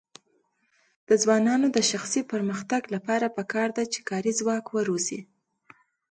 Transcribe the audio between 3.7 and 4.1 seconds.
ده چې